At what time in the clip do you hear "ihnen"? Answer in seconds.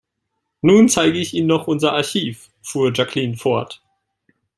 1.35-1.45